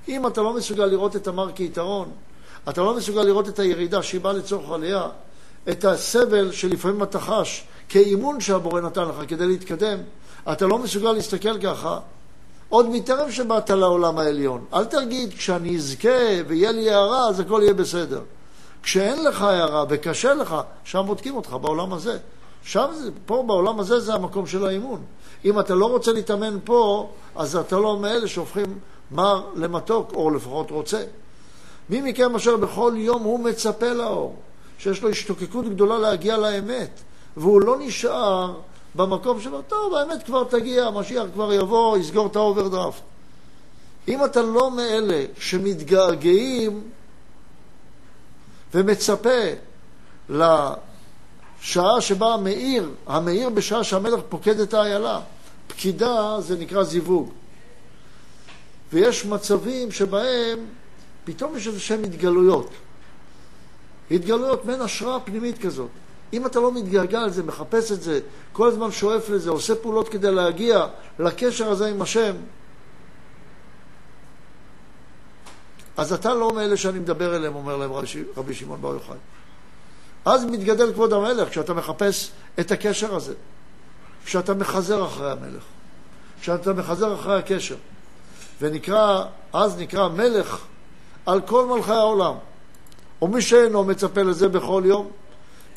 אם 0.07 0.27
אתה 0.27 0.41
לא 0.41 0.53
מסוגל 0.53 0.85
לראות 0.85 1.15
את 1.15 1.27
המר 1.27 1.51
כיתרון, 1.51 2.11
אתה 2.69 2.81
לא 2.81 2.95
מסוגל 2.97 3.21
לראות 3.21 3.49
את 3.49 3.59
הירידה 3.59 4.03
שהיא 4.03 4.21
באה 4.21 4.33
לצורך 4.33 4.71
עלייה, 4.71 5.07
את 5.69 5.85
הסבל 5.85 6.51
שלפעמים 6.51 7.03
אתה 7.03 7.19
חש 7.19 7.63
כאימון 7.89 8.39
שהבורא 8.39 8.81
נתן 8.81 9.03
לך 9.03 9.15
כדי 9.27 9.47
להתקדם, 9.47 9.97
אתה 10.51 10.67
לא 10.67 10.77
מסוגל 10.77 11.11
להסתכל 11.11 11.61
ככה, 11.61 11.99
עוד 12.69 12.89
מטרם 12.89 13.31
שבאת 13.31 13.69
לעולם 13.69 14.19
העליון. 14.19 14.65
אל 14.73 14.85
תגיד, 14.85 15.33
כשאני 15.33 15.75
אזכה 15.75 16.09
ויהיה 16.47 16.71
לי 16.71 16.89
הארה, 16.89 17.29
אז 17.29 17.39
הכל 17.39 17.59
יהיה 17.63 17.73
בסדר. 17.73 18.21
כשאין 18.83 19.23
לך 19.23 19.41
הארה 19.41 19.85
וקשה 19.89 20.33
לך, 20.33 20.55
שם 20.83 21.03
בודקים 21.07 21.35
אותך, 21.35 21.57
בעולם 21.61 21.93
הזה. 21.93 22.17
שם, 22.63 22.85
זה, 22.93 23.09
פה 23.25 23.43
בעולם 23.47 23.79
הזה 23.79 23.99
זה 23.99 24.13
המקום 24.13 24.47
של 24.47 24.65
האימון. 24.65 25.01
אם 25.45 25.59
אתה 25.59 25.75
לא 25.75 25.85
רוצה 25.85 26.11
להתאמן 26.11 26.57
פה, 26.63 27.09
אז 27.35 27.55
אתה 27.55 27.77
לא 27.77 27.99
מאלה 27.99 28.27
שהופכים 28.27 28.79
מר 29.11 29.43
למתוק, 29.55 30.11
או 30.13 30.29
לפחות 30.29 30.71
רוצה. 30.71 31.03
מי 31.89 32.01
מכם 32.01 32.35
אשר 32.35 32.57
בכל 32.57 32.93
יום 32.95 33.23
הוא 33.23 33.39
מצפה 33.39 33.93
לאור, 33.93 34.35
שיש 34.77 35.03
לו 35.03 35.09
השתוקקות 35.09 35.69
גדולה 35.69 35.97
להגיע 35.97 36.37
לאמת, 36.37 36.99
והוא 37.37 37.61
לא 37.61 37.77
נשאר 37.79 38.53
במקום 38.95 39.41
שלו, 39.41 39.61
טוב, 39.61 39.93
האמת 39.93 40.23
כבר 40.23 40.43
תגיע, 40.43 40.85
המשיח 40.85 41.23
כבר 41.33 41.53
יבוא, 41.53 41.97
יסגור 41.97 42.27
את 42.27 42.35
האוברדרפט. 42.35 43.01
אם 44.07 44.25
אתה 44.25 44.41
לא 44.41 44.71
מאלה 44.71 45.25
שמתגעגעים 45.37 46.81
ומצפה 48.73 49.29
לשעה 51.63 52.01
שבה 52.01 52.33
המאיר, 52.33 52.89
המאיר 53.07 53.49
בשעה 53.49 53.83
שהמלך 53.83 54.19
פוקד 54.29 54.59
את 54.59 54.73
האיילה, 54.73 55.19
פקידה 55.67 56.35
זה 56.39 56.57
נקרא 56.57 56.83
זיווג. 56.83 57.29
ויש 58.93 59.25
מצבים 59.25 59.91
שבהם 59.91 60.59
פתאום 61.23 61.57
יש 61.57 61.67
איזה 61.67 61.79
שהן 61.79 62.03
התגלויות. 62.03 62.69
התגלויות, 64.11 64.65
מעין 64.65 64.81
השראה 64.81 65.19
פנימית 65.19 65.57
כזאת. 65.57 65.89
אם 66.33 66.45
אתה 66.45 66.59
לא 66.59 66.71
מתגעגע 66.71 67.19
על 67.19 67.29
זה, 67.29 67.43
מחפש 67.43 67.91
את 67.91 68.01
זה, 68.01 68.19
כל 68.53 68.67
הזמן 68.67 68.91
שואף 68.91 69.29
לזה, 69.29 69.49
עושה 69.49 69.75
פעולות 69.75 70.09
כדי 70.09 70.31
להגיע 70.31 70.87
לקשר 71.19 71.69
הזה 71.69 71.87
עם 71.87 72.01
השם, 72.01 72.35
אז 75.97 76.13
אתה 76.13 76.33
לא 76.33 76.51
מאלה 76.55 76.77
שאני 76.77 76.99
מדבר 76.99 77.35
אליהם, 77.35 77.55
אומר 77.55 77.77
להם 77.77 77.91
רבי 78.37 78.53
שמעון 78.53 78.81
בר 78.81 78.93
יוחאי. 78.93 79.17
אז 80.25 80.45
מתגדל 80.45 80.93
כבוד 80.93 81.13
המלך, 81.13 81.49
כשאתה 81.49 81.73
מחפש 81.73 82.31
את 82.59 82.71
הקשר 82.71 83.15
הזה, 83.15 83.33
כשאתה 84.25 84.53
מחזר 84.53 85.05
אחרי 85.05 85.31
המלך, 85.31 85.63
כשאתה 86.41 86.73
מחזר 86.73 87.13
אחרי 87.13 87.39
הקשר, 87.39 87.75
ונקרא, 88.61 89.25
אז 89.53 89.77
נקרא 89.77 90.07
מלך 90.07 90.65
על 91.25 91.41
כל 91.41 91.65
מלכי 91.65 91.91
העולם. 91.91 92.33
ומי 93.21 93.41
שאינו 93.41 93.83
מצפה 93.83 94.21
לזה 94.21 94.49
בכל 94.49 94.83
יום, 94.85 95.07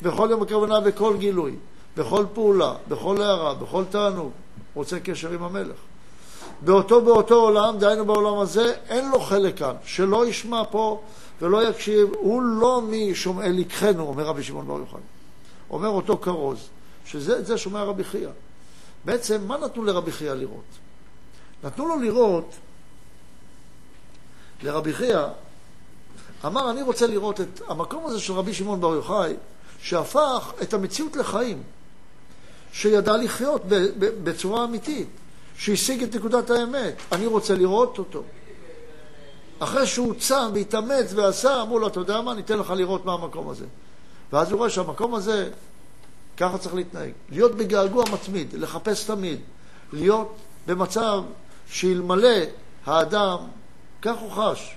בכל 0.01 0.27
יום 0.31 0.41
הכוונה 0.41 0.79
בכל 0.79 1.17
גילוי, 1.17 1.55
בכל 1.97 2.25
פעולה, 2.33 2.73
בכל 2.87 3.21
הערה, 3.21 3.53
בכל 3.53 3.83
תענוג, 3.89 4.31
רוצה 4.73 4.99
קשר 4.99 5.31
עם 5.31 5.43
המלך. 5.43 5.75
באותו 6.61 7.01
באותו 7.01 7.35
עולם, 7.35 7.77
דהיינו 7.77 8.05
בעולם 8.05 8.39
הזה, 8.39 8.73
אין 8.89 9.11
לו 9.11 9.19
חלק 9.19 9.57
כאן, 9.57 9.73
שלא 9.85 10.27
ישמע 10.27 10.63
פה 10.71 11.01
ולא 11.41 11.69
יקשיב, 11.69 12.09
הוא 12.13 12.41
לא 12.41 12.81
מי 12.81 13.15
שומעי 13.15 13.53
לקחנו, 13.53 14.03
אומר 14.03 14.23
רבי 14.23 14.43
שמעון 14.43 14.67
בר 14.67 14.79
יוחנן. 14.79 14.99
אומר 15.69 15.89
אותו 15.89 16.17
כרוז, 16.17 16.69
שזה 17.05 17.43
זה 17.43 17.57
שומע 17.57 17.83
רבי 17.83 18.03
חייא. 18.03 18.29
בעצם, 19.05 19.47
מה 19.47 19.57
נתנו 19.57 19.83
לרבי 19.83 20.11
חייא 20.11 20.33
לראות? 20.33 20.63
נתנו 21.63 21.87
לו 21.87 21.99
לראות, 21.99 22.55
לרבי 24.63 24.93
חייא, 24.93 25.25
אמר, 26.45 26.71
אני 26.71 26.81
רוצה 26.81 27.07
לראות 27.07 27.41
את 27.41 27.61
המקום 27.67 28.05
הזה 28.05 28.19
של 28.19 28.33
רבי 28.33 28.53
שמעון 28.53 28.81
בר 28.81 28.93
יוחאי, 28.95 29.33
שהפך 29.81 30.53
את 30.61 30.73
המציאות 30.73 31.15
לחיים, 31.15 31.63
שידע 32.71 33.17
לחיות 33.17 33.61
בצורה 34.23 34.63
אמיתית, 34.63 35.07
שהשיג 35.57 36.03
את 36.03 36.15
נקודת 36.15 36.49
האמת. 36.49 36.95
אני 37.11 37.25
רוצה 37.25 37.55
לראות 37.55 37.97
אותו. 37.97 38.23
אחרי 39.59 39.87
שהוא 39.87 40.13
צם 40.19 40.51
והתאמץ 40.53 41.13
ועשה, 41.15 41.61
אמרו 41.61 41.79
לו, 41.79 41.87
אתה 41.87 41.99
יודע 41.99 42.21
מה, 42.21 42.31
אני 42.31 42.41
אתן 42.41 42.59
לך 42.59 42.69
לראות 42.69 43.05
מה 43.05 43.13
המקום 43.13 43.49
הזה. 43.49 43.65
ואז 44.33 44.51
הוא 44.51 44.57
רואה 44.57 44.69
שהמקום 44.69 45.15
הזה, 45.15 45.49
ככה 46.37 46.57
צריך 46.57 46.75
להתנהג. 46.75 47.11
להיות 47.29 47.55
בגעגוע 47.55 48.03
מתמיד, 48.13 48.53
לחפש 48.53 49.03
תמיד, 49.03 49.39
להיות 49.93 50.35
במצב 50.67 51.23
שאלמלא 51.69 52.37
האדם, 52.85 53.37
כך 54.01 54.15
הוא 54.17 54.31
חש, 54.31 54.75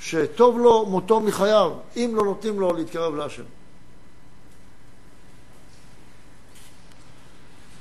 שטוב 0.00 0.58
לו 0.58 0.86
מותו 0.86 1.20
מחייו, 1.20 1.72
אם 1.96 2.12
לא 2.14 2.24
נותנים 2.24 2.60
לו 2.60 2.72
להתקרב 2.72 3.14
להשם. 3.14 3.42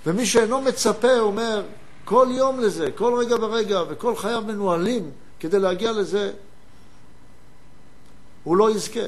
ומי 0.05 0.25
שאינו 0.25 0.61
מצפה 0.61 1.19
אומר, 1.19 1.63
כל 2.05 2.27
יום 2.31 2.59
לזה, 2.59 2.91
כל 2.91 3.13
רגע 3.19 3.35
ורגע, 3.35 3.81
וכל 3.89 4.15
חייו 4.15 4.43
מנוהלים 4.47 5.11
כדי 5.39 5.59
להגיע 5.59 5.91
לזה, 5.91 6.33
הוא 8.43 8.57
לא 8.57 8.71
יזכה. 8.71 8.99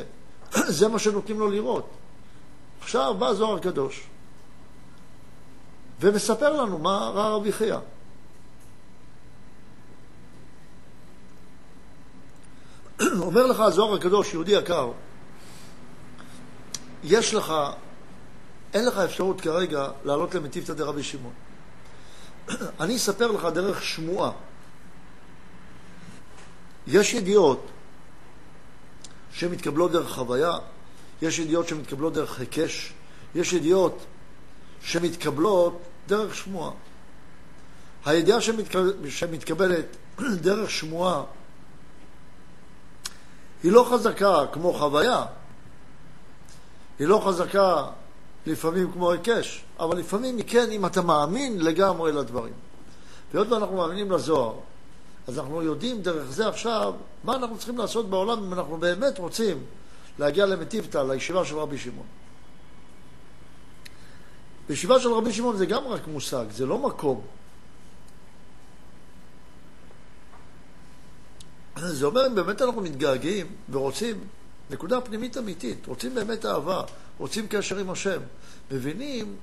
זה 0.78 0.88
מה 0.88 1.00
שנותנים 1.00 1.40
לו 1.40 1.50
לראות. 1.50 1.90
עכשיו 2.82 3.16
בא 3.20 3.34
זוהר 3.34 3.56
הקדוש 3.56 4.04
ומספר 6.00 6.62
לנו 6.62 6.78
מה 6.78 7.12
ראה 7.14 7.30
רבי 7.30 7.52
חייא. 7.52 7.78
אומר 13.20 13.46
לך 13.46 13.60
הזוהר 13.60 13.96
הקדוש, 13.96 14.34
יהודי 14.34 14.52
יקר, 14.52 14.92
יש 17.04 17.34
לך, 17.34 17.54
אין 18.74 18.86
לך 18.86 18.98
אפשרות 18.98 19.42
כרגע 19.42 19.88
לעלות 20.04 20.36
למטיבתא 20.36 20.74
דרבי 20.74 21.04
שמעון. 21.04 21.34
אני 22.80 22.96
אספר 22.96 23.32
לך 23.32 23.46
דרך 23.46 23.84
שמועה. 23.84 24.32
יש 26.90 27.14
ידיעות 27.14 27.66
שמתקבלות 29.32 29.92
דרך 29.92 30.10
חוויה, 30.10 30.52
יש 31.22 31.40
ידיעות 31.40 31.68
שמתקבלות 31.68 32.14
דרך 32.14 32.40
היקש, 32.40 32.94
יש 33.36 33.54
ידיעות 33.54 34.06
שמתקבלות 34.82 35.80
דרך 36.08 36.36
שמועה. 36.36 36.72
הידיעה 38.06 38.40
שמתקבלת 39.10 39.86
דרך 40.46 40.70
שמועה 40.70 41.24
היא 43.64 43.72
לא 43.72 43.88
חזקה 43.92 44.46
כמו 44.52 44.74
חוויה, 44.74 45.26
היא 47.00 47.08
לא 47.08 47.22
חזקה 47.26 47.86
לפעמים 48.46 48.92
כמו 48.92 49.12
היקש, 49.12 49.64
אבל 49.80 49.98
לפעמים 49.98 50.38
היא 50.38 50.46
כן 50.48 50.72
אם 50.72 50.86
אתה 50.86 51.02
מאמין 51.02 51.62
לגמרי 51.62 52.12
לדברים. 52.12 52.54
והיות 53.34 53.52
ואנחנו 53.52 53.76
מאמינים 53.78 54.12
לזוהר, 54.12 54.54
אז 55.30 55.40
אנחנו 55.40 55.62
יודעים 55.64 56.02
דרך 56.02 56.32
זה 56.32 56.48
עכשיו 56.48 56.94
מה 57.24 57.36
אנחנו 57.36 57.58
צריכים 57.58 57.78
לעשות 57.78 58.10
בעולם 58.10 58.44
אם 58.44 58.54
אנחנו 58.54 58.78
באמת 58.78 59.20
רוצים 59.20 59.64
להגיע 60.20 60.46
למטיבתא, 60.46 60.98
לישיבה 60.98 61.46
של 61.46 61.56
רבי 61.56 61.78
שמעון. 61.78 62.06
ישיבה 64.70 65.00
של 65.00 65.10
רבי 65.14 65.34
שמעון 65.34 65.58
זה 65.58 65.66
גם 65.66 65.88
רק 65.88 66.08
מושג, 66.08 66.46
זה 66.52 66.66
לא 66.66 66.78
מקום. 66.78 67.22
זה 71.78 72.06
אומר 72.06 72.28
אם 72.28 72.36
באמת 72.36 72.62
אנחנו 72.62 72.82
מתגעגעים 72.82 73.48
ורוצים 73.70 74.28
נקודה 74.70 75.02
פנימית 75.02 75.38
אמיתית, 75.38 75.86
רוצים 75.86 76.16
באמת 76.16 76.46
אהבה, 76.46 76.84
רוצים 77.18 77.48
קשר 77.50 77.78
עם 77.78 77.90
השם, 77.90 78.20
מבינים, 78.72 79.36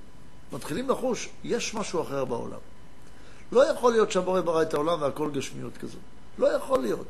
מתחילים 0.52 0.90
לחוש, 0.90 1.28
יש 1.45 1.75
משהו 1.75 2.02
אחר 2.02 2.25
בעולם. 2.25 2.75
לא 3.53 3.71
יכול 3.71 3.93
להיות 3.93 4.12
שהבורא 4.12 4.41
ברא 4.41 4.62
את 4.62 4.75
העולם 4.75 5.03
והכל 5.03 5.31
גשמיות 5.31 5.76
כזו. 5.76 5.99
לא 6.38 6.47
יכול 6.47 6.79
להיות. 6.79 7.07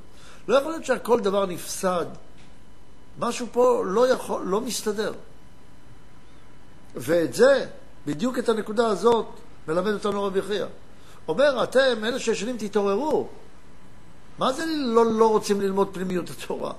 לא 0.49 0.57
יכול 0.57 0.71
להיות 0.71 0.85
שהכל 0.85 1.21
דבר 1.21 1.47
נפסד. 1.47 2.07
משהו 3.19 3.47
פה 3.53 3.83
לא 3.87 4.09
יכול, 4.09 4.43
לא 4.45 4.61
מסתדר. 4.61 5.13
ואת 6.95 7.35
זה, 7.35 7.67
בדיוק 8.07 8.39
את 8.39 8.49
הנקודה 8.49 8.87
הזאת, 8.87 9.27
מלמד 9.69 9.93
אותנו 9.93 10.25
רבי 10.25 10.43
חייא. 10.43 10.67
אומר, 11.29 11.63
אתם, 11.63 12.05
אלה 12.05 12.19
שישנים, 12.19 12.57
תתעוררו. 12.59 13.29
מה 14.39 14.53
זה 14.53 14.65
לא, 14.67 15.07
לא 15.07 15.31
רוצים 15.31 15.61
ללמוד 15.61 15.89
פנימיות 15.93 16.31
התורה? 16.31 16.73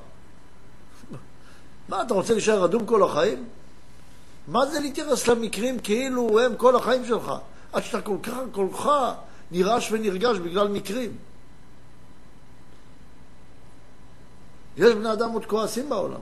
מה, 1.89 2.01
אתה 2.01 2.13
רוצה 2.13 2.33
להישאר 2.33 2.65
אדום 2.65 2.85
כל 2.85 3.03
החיים? 3.03 3.45
מה 4.47 4.65
זה 4.65 4.79
להתייחס 4.79 5.27
למקרים 5.27 5.79
כאילו 5.79 6.39
הם 6.39 6.55
כל 6.55 6.75
החיים 6.75 7.05
שלך? 7.05 7.33
עד 7.73 7.83
שאתה 7.83 8.01
כל 8.01 8.17
כך, 8.23 8.33
כל 8.51 8.67
כך 8.73 9.13
נרעש 9.51 9.91
ונרגש 9.91 10.37
בגלל 10.37 10.67
מקרים. 10.67 11.11
יש 14.77 14.95
בני 14.95 15.13
אדם 15.13 15.31
עוד 15.31 15.45
כועסים 15.45 15.89
בעולם. 15.89 16.21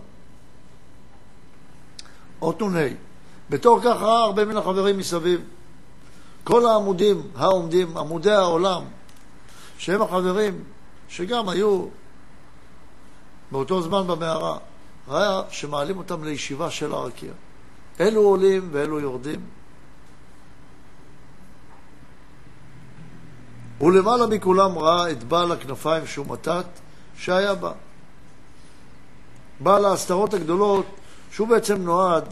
אות 2.42 2.62
נ"ה. 2.62 2.88
בתור 3.50 3.80
כך 3.80 4.02
ראה 4.02 4.24
הרבה 4.24 4.46
מן 4.46 4.58
החברים 4.58 4.98
מסביב. 4.98 5.42
כל 6.44 6.66
העמודים 6.66 7.22
העומדים, 7.36 7.98
עמודי 7.98 8.32
העולם, 8.32 8.84
שהם 9.78 10.02
החברים 10.02 10.64
שגם 11.10 11.50
היו 11.50 11.86
באותו 13.52 13.82
זמן 13.82 14.08
במערה, 14.08 14.58
ראה 15.08 15.42
שמעלים 15.50 15.98
אותם 15.98 16.24
לישיבה 16.24 16.72
של 16.72 16.94
הרקיע. 16.94 17.32
אלו 18.00 18.22
עולים 18.22 18.70
ואלו 18.72 19.00
יורדים. 19.00 19.40
ולמעלה 23.82 24.28
מכולם 24.28 24.78
ראה 24.78 25.12
את 25.12 25.24
בעל 25.24 25.52
הכנפיים 25.52 26.08
שהוא 26.08 26.26
מתת 26.30 26.66
שהיה 27.18 27.56
בה. 27.56 27.72
בעל 29.60 29.86
ההסתרות 29.86 30.34
הגדולות, 30.34 30.86
שהוא 31.32 31.48
בעצם 31.48 31.82
נועד 31.82 32.24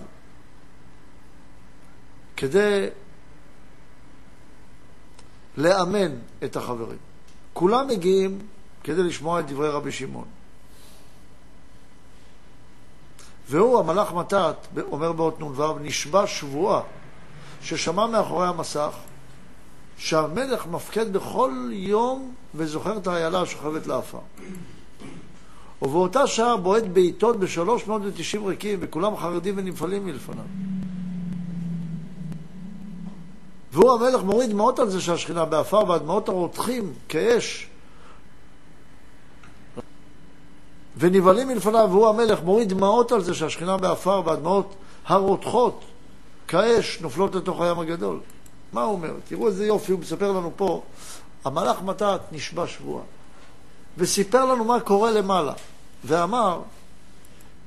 כדי 2.37 2.87
לאמן 5.57 6.11
את 6.43 6.55
החברים. 6.55 6.97
כולם 7.53 7.87
מגיעים 7.87 8.39
כדי 8.83 9.03
לשמוע 9.03 9.39
את 9.39 9.47
דברי 9.47 9.69
רבי 9.69 9.91
שמעון. 9.91 10.27
והוא, 13.49 13.79
המלאך 13.79 14.13
מתת, 14.13 14.55
אומר 14.91 15.11
באות 15.11 15.39
נ"ו, 15.39 15.79
נשבע 15.79 16.27
שבועה 16.27 16.81
ששמע 17.61 18.07
מאחורי 18.07 18.47
המסך 18.47 18.91
שהמלך 19.97 20.67
מפקד 20.67 21.13
בכל 21.13 21.69
יום 21.71 22.33
וזוכר 22.55 22.97
את 22.97 23.07
האיילה 23.07 23.41
השוכבת 23.41 23.87
לעפר. 23.87 24.19
ובאותה 25.81 26.27
שעה 26.27 26.57
בועט 26.57 26.83
בעיטות 26.83 27.39
בשלוש 27.39 27.87
מאות 27.87 28.01
ותשעים 28.05 28.45
רקיעים, 28.45 28.79
וכולם 28.81 29.17
חרדים 29.17 29.53
ונבהלים 29.57 30.05
מלפניו. 30.05 30.43
והוא 33.73 33.93
המלך 33.93 34.23
מוריד 34.23 34.49
דמעות 34.49 34.79
על 34.79 34.89
זה 34.89 35.01
שהשכינה 35.01 35.45
בעפר, 35.45 35.89
והדמעות 35.89 36.29
הרותחים 36.29 36.93
כאש 37.09 37.67
ונבהלים 40.97 41.47
מלפניו, 41.47 41.87
והוא 41.91 42.07
המלך, 42.07 42.43
מוריד 42.43 42.69
דמעות 42.69 43.11
על 43.11 43.21
זה 43.21 43.33
שהשכינה 43.33 43.77
בעפר 43.77 44.21
והדמעות 44.25 44.75
הרותחות 45.05 45.83
כאש 46.47 47.01
נופלות 47.01 47.35
לתוך 47.35 47.61
הים 47.61 47.79
הגדול. 47.79 48.19
מה 48.73 48.83
הוא 48.83 48.93
אומר? 48.93 49.13
תראו 49.27 49.47
איזה 49.47 49.65
יופי, 49.65 49.91
הוא 49.91 49.99
מספר 49.99 50.31
לנו 50.31 50.51
פה. 50.55 50.81
המלאך 51.45 51.81
מתת 51.81 52.19
נשבע 52.31 52.67
שבועה, 52.67 53.03
וסיפר 53.97 54.45
לנו 54.45 54.63
מה 54.63 54.79
קורה 54.79 55.11
למעלה, 55.11 55.53
ואמר 56.03 56.61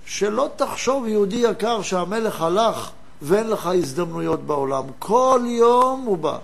שלא 0.06 0.48
תחשוב, 0.56 1.06
יהודי 1.06 1.36
יקר, 1.36 1.82
שהמלך 1.82 2.40
הלך 2.40 2.90
ואין 3.22 3.50
לך 3.50 3.66
הזדמנויות 3.66 4.42
בעולם. 4.42 4.84
כל 4.98 5.40
יום 5.44 6.00
הוא 6.00 6.18
בא. 6.18 6.38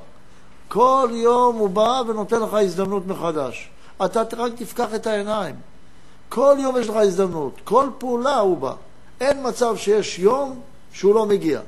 כל 0.68 1.08
יום 1.12 1.56
הוא 1.56 1.70
בא 1.70 2.02
ונותן 2.08 2.40
לך 2.40 2.54
הזדמנות 2.54 3.06
מחדש. 3.06 3.68
אתה 4.04 4.22
רק 4.36 4.52
תפקח 4.56 4.94
את 4.94 5.06
העיניים. 5.06 5.54
כל 6.28 6.56
יום 6.60 6.76
יש 6.76 6.88
לך 6.88 6.96
הזדמנות, 6.96 7.52
כל 7.64 7.88
פעולה 7.98 8.38
הוא 8.38 8.58
בא. 8.58 8.72
אין 9.20 9.48
מצב 9.48 9.76
שיש 9.76 10.18
יום 10.18 10.60
שהוא 10.92 11.14
לא 11.14 11.26
מגיע. 11.26 11.60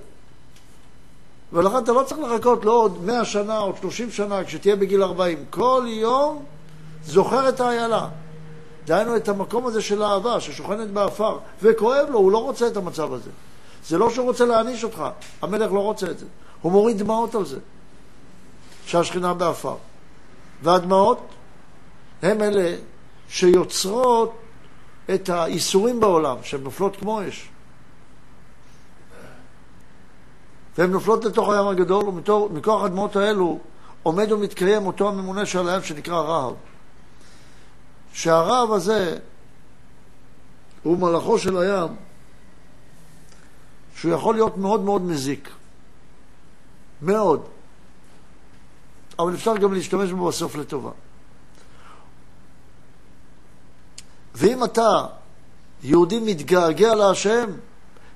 ולכן 1.55 1.79
אתה 1.79 1.93
לא 1.93 2.03
צריך 2.03 2.21
לחכות 2.21 2.65
לעוד 2.65 3.05
100 3.05 3.25
שנה 3.25 3.59
או 3.59 3.73
30 3.81 4.11
שנה 4.11 4.45
כשתהיה 4.45 4.77
בגיל 4.77 5.03
40. 5.03 5.45
כל 5.51 5.85
יום 5.87 6.45
זוכר 7.05 7.49
את 7.49 7.61
האיילה. 7.61 8.09
דהיינו 8.87 9.17
את 9.17 9.29
המקום 9.29 9.67
הזה 9.67 9.83
של 9.83 10.03
האהבה 10.03 10.41
ששוכנת 10.41 10.91
בעפר, 10.91 11.39
וכואב 11.63 12.07
לו, 12.11 12.19
הוא 12.19 12.33
לא 12.33 12.39
רוצה 12.39 12.67
את 12.67 12.77
המצב 12.77 13.13
הזה. 13.13 13.31
זה 13.87 13.99
לא 13.99 14.11
שהוא 14.11 14.27
רוצה 14.27 14.45
להעניש 14.45 14.85
אותך, 14.85 15.05
המלך 15.43 15.73
לא 15.73 15.81
רוצה 15.81 16.11
את 16.11 16.19
זה. 16.19 16.27
הוא 16.63 16.73
מוריד 16.73 16.99
דמעות 16.99 17.35
על 17.35 17.45
זה, 17.45 17.59
שהשכינה 18.87 19.35
בעפר. 19.35 19.75
והדמעות 20.63 21.21
הם 22.23 22.43
אלה 22.43 22.77
שיוצרות 23.29 24.33
את 25.15 25.29
האיסורים 25.29 26.01
בעולם, 26.01 26.37
שהן 26.43 26.63
נופלות 26.63 26.97
כמו 26.97 27.29
אש. 27.29 27.49
והן 30.79 30.91
נופלות 30.91 31.25
לתוך 31.25 31.49
הים 31.49 31.67
הגדול, 31.69 32.05
ומכוח 32.05 32.85
הדמעות 32.85 33.17
האלו 33.17 33.59
עומד 34.03 34.33
ומתקיים 34.33 34.87
אותו 34.87 35.09
הממונה 35.09 35.47
של 35.47 35.69
הים 35.69 35.83
שנקרא 35.83 36.21
רהב. 36.21 36.55
שהרהב 38.13 38.73
הזה 38.73 39.19
הוא 40.83 40.99
מלאכו 40.99 41.39
של 41.39 41.57
הים, 41.57 41.97
שהוא 43.97 44.13
יכול 44.13 44.35
להיות 44.35 44.57
מאוד 44.57 44.81
מאוד 44.81 45.03
מזיק. 45.03 45.49
מאוד. 47.03 47.45
אבל 49.19 49.35
אפשר 49.35 49.57
גם 49.57 49.73
להשתמש 49.73 50.11
בו 50.11 50.27
בסוף 50.27 50.57
לטובה. 50.57 50.91
ואם 54.35 54.65
אתה, 54.65 55.07
יהודי 55.83 56.21
מתגעגע 56.21 56.95
להשם, 56.95 57.51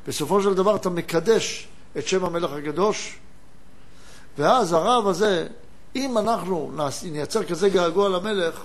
בסופו 0.06 0.42
של 0.42 0.54
דבר 0.54 0.76
אתה 0.76 0.90
מקדש 0.90 1.68
את 1.98 2.08
שם 2.08 2.24
המלך 2.24 2.52
הקדוש, 2.52 3.18
ואז 4.38 4.72
הרב 4.72 5.08
הזה, 5.08 5.46
אם 5.96 6.18
אנחנו 6.18 6.70
נייצר 7.02 7.44
כזה 7.44 7.68
געגוע 7.68 8.08
למלך, 8.08 8.61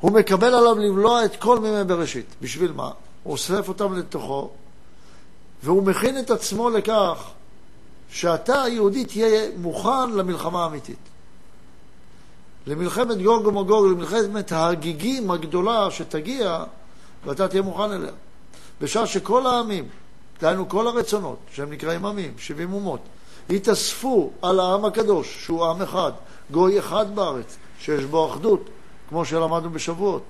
הוא 0.00 0.12
מקבל 0.12 0.54
עליו 0.54 0.78
לבלוע 0.78 1.24
את 1.24 1.36
כל 1.36 1.58
מימי 1.58 1.84
בראשית. 1.84 2.26
בשביל 2.40 2.72
מה? 2.72 2.90
הוא 3.22 3.32
אוסף 3.32 3.68
אותם 3.68 3.94
לתוכו, 3.94 4.50
והוא 5.62 5.82
מכין 5.82 6.18
את 6.18 6.30
עצמו 6.30 6.70
לכך 6.70 7.30
שאתה, 8.10 8.62
היהודי, 8.62 9.04
תהיה 9.04 9.48
מוכן 9.56 10.10
למלחמה 10.10 10.64
האמיתית. 10.64 10.98
למלחמת 12.66 13.22
גוג 13.22 13.46
ומגוג, 13.46 13.86
למלחמת 13.86 14.52
ההגיגים 14.52 15.30
הגדולה 15.30 15.90
שתגיע, 15.90 16.64
ואתה 17.24 17.48
תהיה 17.48 17.62
מוכן 17.62 17.92
אליה. 17.92 18.12
בשעה 18.80 19.06
שכל 19.06 19.46
העמים, 19.46 19.88
דהיינו 20.42 20.68
כל 20.68 20.86
הרצונות, 20.86 21.38
שהם 21.54 21.72
נקראים 21.72 22.06
עמים, 22.06 22.34
70 22.38 22.72
אומות, 22.72 23.00
יתאספו 23.50 24.30
על 24.42 24.60
העם 24.60 24.84
הקדוש, 24.84 25.44
שהוא 25.44 25.66
עם 25.66 25.82
אחד, 25.82 26.12
גוי 26.50 26.78
אחד 26.78 27.14
בארץ, 27.14 27.56
שיש 27.80 28.04
בו 28.04 28.32
אחדות, 28.32 28.60
כמו 29.08 29.24
שלמדנו 29.24 29.70
בשבועות. 29.70 30.22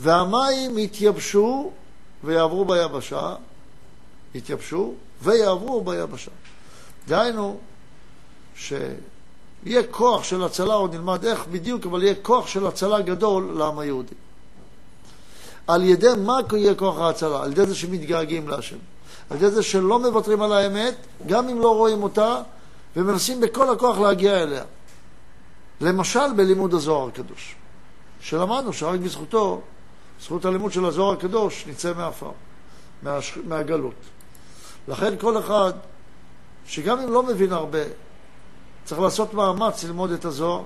והמים 0.00 0.78
יתייבשו 0.78 1.72
ויעברו 2.24 2.64
ביבשה, 2.64 3.34
יתייבשו 4.34 4.94
ויעברו 5.22 5.80
ביבשה. 5.80 6.30
דהיינו, 7.08 7.58
ש... 8.56 8.72
יהיה 9.66 9.82
כוח 9.90 10.24
של 10.24 10.44
הצלה, 10.44 10.74
עוד 10.74 10.94
נלמד 10.94 11.24
איך 11.24 11.46
בדיוק, 11.50 11.86
אבל 11.86 12.02
יהיה 12.02 12.14
כוח 12.22 12.46
של 12.46 12.66
הצלה 12.66 13.00
גדול 13.00 13.54
לעם 13.58 13.78
היהודי. 13.78 14.14
על 15.66 15.82
ידי 15.82 16.12
מה 16.18 16.38
יהיה 16.52 16.74
כוח 16.74 16.98
ההצלה? 16.98 17.42
על 17.42 17.52
ידי 17.52 17.66
זה 17.66 17.74
שמתגעגעים 17.74 18.48
להשם. 18.48 18.76
על 19.30 19.36
ידי 19.36 19.50
זה 19.50 19.62
שלא 19.62 19.98
מוותרים 19.98 20.42
על 20.42 20.52
האמת, 20.52 20.94
גם 21.26 21.48
אם 21.48 21.60
לא 21.60 21.74
רואים 21.76 22.02
אותה, 22.02 22.40
ומנסים 22.96 23.40
בכל 23.40 23.70
הכוח 23.70 23.98
להגיע 23.98 24.42
אליה. 24.42 24.64
למשל 25.80 26.32
בלימוד 26.36 26.74
הזוהר 26.74 27.08
הקדוש, 27.08 27.54
שלמדנו 28.20 28.72
שרק 28.72 29.00
בזכותו, 29.00 29.60
זכות 30.20 30.44
הלימוד 30.44 30.72
של 30.72 30.84
הזוהר 30.84 31.12
הקדוש, 31.12 31.64
נצא 31.66 31.92
מהעפר, 31.96 32.30
מהש... 33.02 33.38
מהגלות. 33.48 33.94
לכן 34.88 35.14
כל 35.20 35.38
אחד, 35.38 35.72
שגם 36.66 36.98
אם 37.00 37.12
לא 37.12 37.22
מבין 37.22 37.52
הרבה, 37.52 37.78
צריך 38.84 39.00
לעשות 39.00 39.34
מאמץ 39.34 39.84
ללמוד 39.84 40.10
את 40.10 40.24
הזוהר 40.24 40.62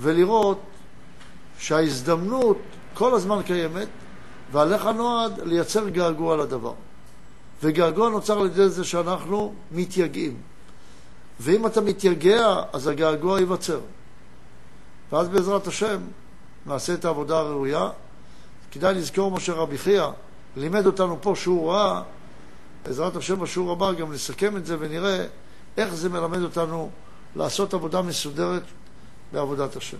ולראות 0.00 0.60
שההזדמנות 1.58 2.58
כל 2.94 3.14
הזמן 3.14 3.42
קיימת, 3.42 3.88
ועליך 4.52 4.86
נועד 4.86 5.40
לייצר 5.44 5.88
געגוע 5.88 6.36
לדבר. 6.36 6.72
וגעגוע 7.62 8.10
נוצר 8.10 8.40
על 8.40 8.46
ידי 8.46 8.68
זה 8.68 8.84
שאנחנו 8.84 9.54
מתייגעים. 9.72 10.36
ואם 11.40 11.66
אתה 11.66 11.80
מתייגע, 11.80 12.62
אז 12.72 12.86
הגעגוע 12.86 13.38
ייווצר. 13.38 13.80
ואז 15.12 15.28
בעזרת 15.28 15.66
השם 15.66 16.00
נעשה 16.66 16.94
את 16.94 17.04
העבודה 17.04 17.38
הראויה. 17.38 17.90
כדאי 18.70 18.94
לזכור 18.94 19.30
מה 19.30 19.40
שרבי 19.40 19.78
חייא 19.78 20.06
לימד 20.56 20.86
אותנו 20.86 21.18
פה 21.22 21.34
שהוא 21.36 21.72
ראה, 21.72 22.02
בעזרת 22.84 23.16
השם 23.16 23.40
בשיעור 23.40 23.72
הבא 23.72 23.92
גם 23.92 24.12
נסכם 24.12 24.56
את 24.56 24.66
זה 24.66 24.76
ונראה 24.78 25.26
איך 25.76 25.94
זה 25.94 26.08
מלמד 26.08 26.42
אותנו 26.42 26.90
לעשות 27.36 27.74
עבודה 27.74 28.02
מסודרת 28.02 28.62
בעבודת 29.32 29.76
השם. 29.76 29.96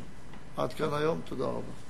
עד 0.56 0.72
כאן 0.72 0.94
היום, 0.94 1.20
תודה 1.24 1.44
רבה. 1.44 1.89